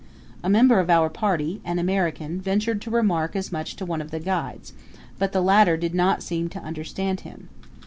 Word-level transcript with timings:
A 0.43 0.49
member 0.49 0.79
of 0.79 0.89
our 0.89 1.09
party, 1.11 1.61
an 1.63 1.77
American, 1.77 2.41
ventured 2.41 2.81
to 2.81 2.89
remark 2.89 3.35
as 3.35 3.51
much 3.51 3.75
to 3.75 3.85
one 3.85 4.01
of 4.01 4.09
the 4.09 4.19
guides; 4.19 4.73
but 5.19 5.31
the 5.31 5.43
latter 5.43 5.77
did 5.77 5.93
not 5.93 6.23
seem 6.23 6.49
to 6.49 6.63
understand 6.63 7.19
him. 7.19 7.49